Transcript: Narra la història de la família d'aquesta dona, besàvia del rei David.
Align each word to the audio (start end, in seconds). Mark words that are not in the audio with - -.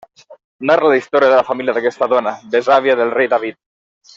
Narra 0.69 0.89
la 0.91 0.97
història 0.99 1.29
de 1.33 1.37
la 1.41 1.45
família 1.49 1.75
d'aquesta 1.79 2.09
dona, 2.17 2.33
besàvia 2.59 2.99
del 3.03 3.17
rei 3.19 3.31
David. 3.37 3.61